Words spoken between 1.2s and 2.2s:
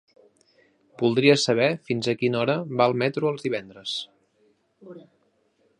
saber fins a